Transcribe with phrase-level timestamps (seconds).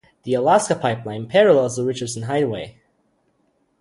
[0.23, 2.81] The Alaska Pipeline parallels the Richardson Highway.